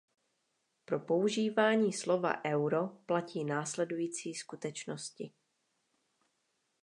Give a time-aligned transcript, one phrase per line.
[0.85, 5.31] Pro používání slova "euro" platí následující skutečnosti.